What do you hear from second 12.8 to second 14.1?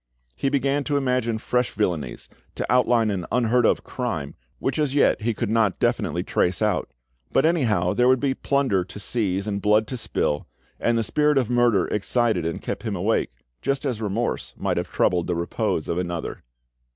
him awake, just as